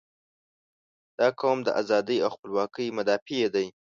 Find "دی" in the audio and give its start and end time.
3.55-3.67